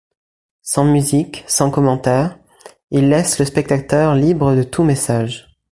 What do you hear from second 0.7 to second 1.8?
musique, sans